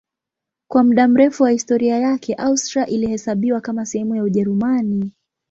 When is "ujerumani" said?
4.23-5.11